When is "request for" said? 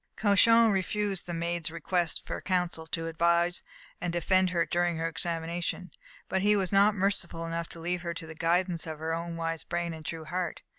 1.73-2.41